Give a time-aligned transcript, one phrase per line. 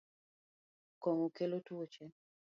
[1.01, 2.03] Kong’o kelo tuoche